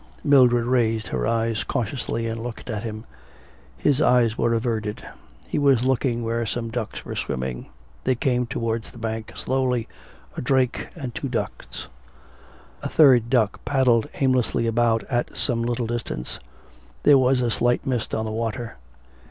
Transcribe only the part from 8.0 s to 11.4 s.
They came towards the bank slowly a drake and two